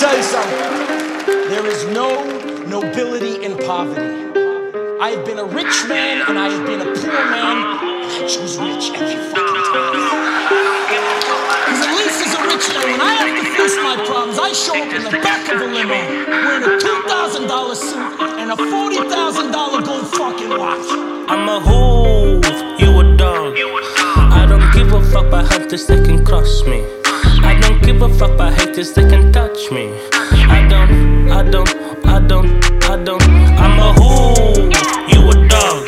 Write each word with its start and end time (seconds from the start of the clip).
tell 0.00 0.16
you 0.16 0.22
something. 0.22 1.26
There 1.52 1.66
is 1.66 1.84
no 1.92 2.24
nobility 2.64 3.44
in 3.44 3.52
poverty. 3.68 4.00
I 4.98 5.12
have 5.12 5.26
been 5.26 5.38
a 5.38 5.44
rich 5.44 5.76
man 5.92 6.24
and 6.26 6.38
I 6.38 6.48
have 6.48 6.64
been 6.66 6.80
a 6.80 6.88
poor 6.88 7.20
man. 7.28 7.56
I 8.08 8.24
choose 8.24 8.56
rich 8.56 8.96
every 8.96 9.20
fucking 9.28 9.64
time. 9.68 9.92
Because 11.68 11.84
at 11.84 11.92
least 12.00 12.16
as 12.24 12.32
a 12.32 12.40
rich 12.48 12.66
man, 12.72 12.96
when 12.96 13.00
I 13.04 13.12
have 13.12 13.44
to 13.44 13.50
face 13.52 13.76
my 13.84 13.96
problems, 14.08 14.38
I 14.40 14.52
show 14.56 14.72
up 14.72 14.88
in 14.88 15.04
the 15.04 15.10
back 15.20 15.44
of 15.52 15.60
a 15.60 15.66
limo 15.68 16.00
wearing 16.48 16.64
a 16.64 16.80
$2,000 16.80 17.76
suit 17.76 18.20
and 18.40 18.50
a 18.50 18.56
$40,000 18.56 19.84
gold 19.84 20.06
fucking 20.16 20.48
watch. 20.56 20.88
I'm 21.28 21.46
a 21.46 21.60
who, 21.60 22.40
you 22.80 22.90
a 23.00 23.16
dog. 23.18 23.52
I 24.32 24.46
don't 24.48 24.64
give 24.72 24.94
a 24.94 25.04
fuck 25.12 25.26
about 25.26 25.52
haters 25.52 25.86
that 25.88 26.06
can 26.06 26.24
cross 26.24 26.64
me. 26.64 26.99
I 27.50 27.58
don't 27.58 27.82
give 27.82 28.00
a 28.00 28.08
fuck 28.08 28.30
about 28.30 28.54
haters 28.54 28.92
that 28.92 29.10
can 29.10 29.32
touch 29.32 29.72
me. 29.72 29.90
I 30.12 30.64
don't, 30.68 31.28
I 31.32 31.42
don't, 31.42 31.68
I 32.06 32.20
don't, 32.20 32.46
I 32.84 32.96
don't. 33.02 33.22
I'm 33.58 33.76
a 33.80 33.92
who, 33.98 34.70
you 35.10 35.20
a 35.28 35.48
dog. 35.48 35.82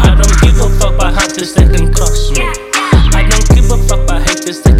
I 0.00 0.16
don't 0.16 0.40
give 0.40 0.56
a 0.56 0.68
fuck 0.80 0.94
about 0.94 1.12
haters 1.20 1.52
that 1.56 1.76
can 1.76 1.92
cross 1.92 2.30
me. 2.30 2.40
I 3.12 3.28
don't 3.28 3.46
give 3.54 3.70
a 3.70 3.76
fuck 3.86 4.00
about 4.00 4.22
haters 4.22 4.62
that 4.62 4.77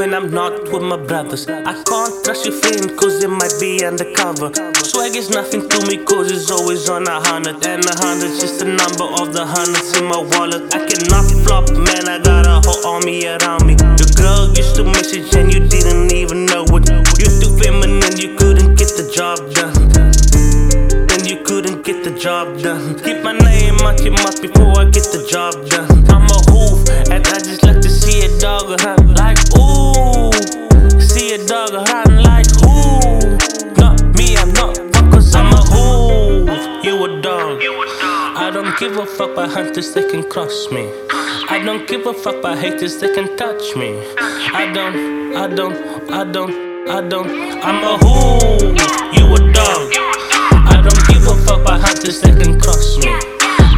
when 0.00 0.14
I'm 0.14 0.30
not 0.30 0.72
with 0.72 0.82
my 0.82 0.96
brothers. 0.96 1.46
I 1.46 1.76
can't 1.84 2.24
trust 2.24 2.46
your 2.46 2.56
friend 2.56 2.96
cause 2.96 3.22
it 3.22 3.28
might 3.28 3.52
be 3.60 3.84
undercover. 3.84 4.48
Swag 4.80 5.14
is 5.14 5.28
nothing 5.28 5.68
to 5.68 5.78
me 5.86 6.02
cause 6.02 6.32
it's 6.32 6.50
always 6.50 6.88
on 6.88 7.06
a 7.06 7.20
hundred. 7.28 7.60
And 7.66 7.84
a 7.84 7.94
hundred's 8.00 8.40
just 8.40 8.62
a 8.62 8.64
number 8.64 9.04
of 9.20 9.36
the 9.36 9.44
hundreds 9.44 9.92
in 10.00 10.08
my 10.08 10.16
wallet. 10.16 10.72
I 10.72 10.88
cannot 10.88 11.28
flop, 11.44 11.68
man, 11.76 12.08
I 12.08 12.16
got 12.16 12.48
a 12.48 12.64
whole 12.64 12.80
army 12.96 13.28
around 13.28 13.66
me. 13.68 13.76
Your 14.00 14.08
girl 14.16 14.48
used 14.56 14.74
to 14.76 14.84
message 14.84 15.36
and 15.36 15.52
you 15.52 15.60
didn't 15.68 16.14
even 16.16 16.46
know 16.46 16.64
it. 16.64 16.88
You're 17.20 17.36
too 17.36 17.52
feminine, 17.60 18.16
you 18.16 18.40
couldn't 18.40 18.80
get 18.80 18.96
the 18.96 19.04
job 19.12 19.36
done. 19.52 19.76
Then 21.12 21.28
you 21.28 21.44
couldn't 21.44 21.84
get 21.84 22.04
the 22.04 22.16
job 22.16 22.56
done. 22.62 22.96
Keep 23.04 23.20
my 23.20 23.36
name 23.36 23.76
out 23.84 24.00
your 24.00 24.16
mouth 24.16 24.40
before 24.40 24.80
I 24.80 24.88
get 24.88 25.12
the 25.12 25.28
job 25.28 25.52
done. 25.68 26.08
I'm 26.08 26.24
a 26.24 26.40
hoof, 26.48 26.88
and 27.12 27.20
I 27.28 27.36
just 27.36 27.62
like 27.68 27.84
to 27.84 27.90
see 27.90 28.24
a 28.24 28.40
dog 28.40 28.80
give 38.80 38.96
a 38.96 39.04
fuck 39.04 39.32
about 39.32 39.50
hunters 39.50 39.92
that 39.92 40.08
can 40.08 40.22
cross 40.22 40.70
me. 40.70 40.90
I 41.50 41.60
don't 41.62 41.86
give 41.86 42.06
a 42.06 42.14
fuck 42.14 42.36
about 42.36 42.56
haters 42.56 42.98
they 42.98 43.12
can 43.14 43.36
touch 43.36 43.76
me. 43.76 43.90
I 44.16 44.72
don't, 44.72 45.36
I 45.36 45.46
don't, 45.54 45.76
I 46.10 46.24
don't, 46.24 46.88
I 46.88 47.06
don't. 47.06 47.28
I'm 47.62 47.84
a 47.84 47.98
who, 48.00 48.72
you 49.12 49.26
a 49.36 49.52
dog. 49.52 49.92
I 50.64 50.80
don't 50.80 51.06
give 51.08 51.28
a 51.28 51.36
fuck 51.44 51.60
about 51.60 51.82
hunters 51.82 52.22
they 52.22 52.32
can 52.32 52.58
cross 52.58 52.96
me. 52.96 53.12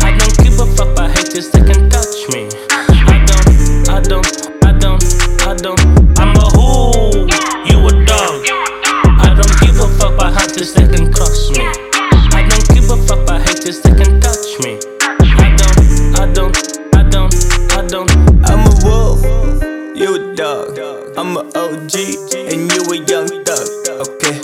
I 0.07 0.15
don't 0.17 0.39
give 0.39 0.61
a 0.61 0.67
fuck 0.77 0.93
about 0.93 1.11
haters 1.11 1.51
they 1.51 1.63
can 1.67 1.91
touch 1.91 2.29
me. 2.31 2.47
I 2.71 3.19
don't, 3.27 3.89
I 3.91 4.01
don't, 4.07 4.63
I 4.63 4.73
don't, 4.73 5.03
I 5.43 5.55
don't. 5.57 5.81
I'm 6.21 6.37
a 6.37 6.47
who, 6.55 7.27
you 7.67 7.79
a 7.89 8.07
dog. 8.07 8.39
I 9.19 9.35
don't 9.35 9.57
give 9.67 9.81
a 9.83 9.89
fuck 9.99 10.15
about 10.15 10.35
hunters 10.35 10.73
they 10.75 10.87
can 10.87 11.13
cross 11.13 11.51
me. 11.51 11.82
OG, 21.93 22.33
and 22.49 22.73
you 22.73 22.81
a 22.89 22.97
young 23.05 23.29
thug. 23.45 23.69
Okay. 24.01 24.41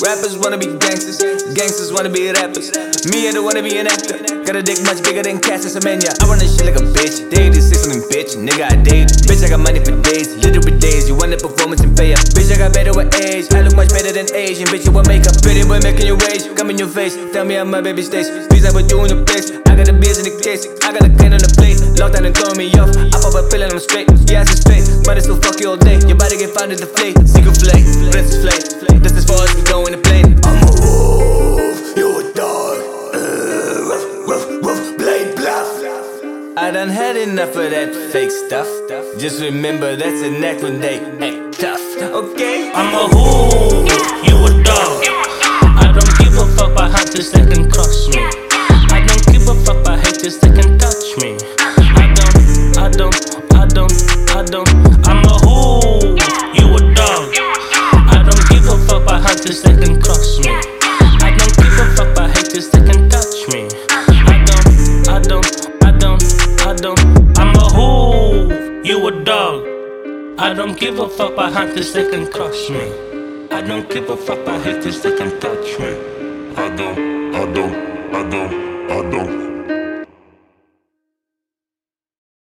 Rappers 0.00 0.32
wanna 0.40 0.56
be 0.56 0.64
gangsters, 0.80 1.20
gangsters 1.52 1.92
wanna 1.92 2.08
be 2.08 2.32
rappers. 2.32 2.72
Me, 3.12 3.28
I 3.28 3.32
don't 3.36 3.44
wanna 3.44 3.60
be 3.60 3.76
an 3.76 3.86
actor. 3.86 4.16
Got 4.48 4.56
a 4.56 4.62
dick 4.62 4.80
much 4.80 5.04
bigger 5.04 5.20
than 5.20 5.36
Caster 5.36 5.68
Semenya. 5.68 6.16
I 6.16 6.24
run 6.24 6.38
this 6.40 6.56
shit 6.56 6.64
like 6.64 6.80
a 6.80 6.84
bitch. 6.96 7.28
Dated 7.28 7.60
six 7.60 7.84
on 7.84 8.00
bitch, 8.08 8.40
nigga, 8.40 8.72
I 8.72 8.80
date. 8.80 9.12
Bitch, 9.28 9.44
I 9.44 9.52
got 9.52 9.60
money 9.60 9.84
for 9.84 9.92
days, 10.00 10.40
literal 10.40 10.72
days. 10.80 11.04
You 11.08 11.16
want 11.16 11.32
the 11.32 11.36
performance 11.36 11.84
and 11.84 11.92
pay 11.92 12.14
up. 12.16 12.24
Bitch, 12.32 12.48
I 12.48 12.56
got 12.56 12.72
better 12.72 12.96
with 12.96 13.12
age. 13.20 13.52
I 13.52 13.60
look 13.60 13.76
much 13.76 13.92
better 13.92 14.12
than 14.12 14.32
Asian. 14.32 14.64
Bitch, 14.72 14.88
you 14.88 14.92
want 14.92 15.08
makeup. 15.08 15.36
Pretty 15.44 15.68
boy 15.68 15.84
making 15.84 16.08
your 16.08 16.16
rage. 16.24 16.48
Come 16.56 16.70
in 16.70 16.78
your 16.80 16.88
face. 16.88 17.12
Tell 17.36 17.44
me 17.44 17.60
how 17.60 17.64
my 17.68 17.84
baby 17.84 18.00
stays. 18.00 18.32
Please, 18.48 18.64
I 18.64 18.72
put 18.72 18.88
you 18.88 19.04
in 19.04 19.12
your 19.12 19.24
place. 19.28 19.52
I 19.68 19.76
got 19.76 19.84
the 19.84 19.92
beers 19.92 20.16
in 20.16 20.24
the 20.24 20.36
case. 20.40 20.64
I 20.80 20.96
got 20.96 21.04
a 21.04 21.12
clean 21.12 21.36
on 21.36 21.44
the 21.44 21.52
plate. 21.60 21.76
Locked 22.00 22.16
down 22.16 22.24
and 22.24 22.32
throwing 22.32 22.56
me 22.56 22.72
off. 22.80 22.88
I 22.96 23.20
pop 23.20 23.36
a 23.36 23.44
pill 23.52 23.60
and 23.60 23.72
I'm 23.72 23.84
straight. 23.84 24.08
Yeah, 24.32 24.48
it's 24.48 24.64
straight. 24.64 24.88
But 25.04 25.20
it's 25.20 25.28
still 25.28 25.36
fuck 25.36 25.60
you 25.60 25.76
all 25.76 25.76
day. 25.76 26.00
Your 26.46 26.54
body 26.54 26.54
get 26.54 26.54
found 26.54 26.72
in 26.72 26.78
the 26.78 26.86
flake. 26.86 27.16
Secret 27.26 27.56
flake. 27.58 27.86
Princess 28.12 28.74
flake. 28.78 29.02
That's 29.02 29.16
as 29.16 29.24
far 29.24 29.42
as 29.42 29.54
we 29.56 29.62
go 29.62 29.84
in 29.86 29.92
the 29.92 29.98
plane. 29.98 30.38
I'm 30.44 30.62
a 30.62 30.70
wolf. 30.78 31.96
You 31.96 32.20
a 32.20 32.32
dog. 32.34 32.78
Uh, 33.14 33.90
ruff, 33.90 34.04
ruff, 34.30 34.46
ruff. 34.62 34.98
Blade 34.98 35.34
bluff. 35.34 35.66
I 36.56 36.70
done 36.70 36.88
had 36.88 37.16
enough 37.16 37.56
of 37.56 37.70
that 37.70 37.94
fake 38.12 38.30
stuff. 38.30 38.68
Just 39.18 39.40
remember 39.42 39.96
that's 39.96 40.22
an 40.22 40.44
act 40.44 40.62
when 40.62 40.80
they 40.80 41.00
act 41.18 41.58
tough. 41.58 41.82
Okay? 41.98 42.70
I'm 42.72 42.94
a 42.94 43.08
who, 43.10 43.82
you 44.22 44.36
a 44.46 44.62
dog. 44.62 45.02
I 45.82 45.90
don't 45.90 46.14
give 46.18 46.34
a 46.38 46.46
fuck 46.54 46.70
about 46.72 46.92
hunters 46.92 47.32
that 47.32 47.50
can 47.50 47.70
cross 47.70 48.06
me. 48.08 48.22
I 48.94 49.02
don't 49.02 49.26
give 49.32 49.48
a 49.48 49.54
fuck 49.64 49.80
about 49.82 49.98
haters 49.98 50.38
that 50.38 50.54
can 50.54 50.78
touch 50.78 51.10
me. 51.18 51.38
I 51.58 52.12
don't, 52.14 52.78
I 52.78 52.88
don't, 52.88 53.14
I 53.52 53.66
don't, 53.66 54.30
I 54.30 54.44
don't. 54.44 54.85
I 70.38 70.52
don't 70.52 70.78
give 70.78 70.98
a 70.98 71.08
fuck 71.08 71.32
about 71.32 71.54
hunters 71.54 71.94
they 71.94 72.10
can 72.10 72.30
crush 72.30 72.68
me. 72.68 72.92
I 73.50 73.62
don't 73.62 73.88
give 73.88 74.10
a 74.10 74.16
fuck 74.18 74.38
about 74.40 74.62
haters 74.62 75.00
they 75.00 75.16
can 75.16 75.40
touch 75.40 75.78
me. 75.78 75.96
I 76.56 76.68
don't, 76.76 77.34
I 77.34 77.52
don't, 77.54 78.14
I 78.14 78.28
don't, 78.28 78.90
I 78.90 79.10
don't. 79.10 79.45